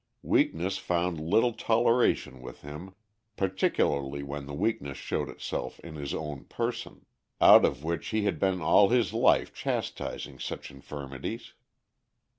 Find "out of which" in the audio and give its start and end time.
7.39-8.07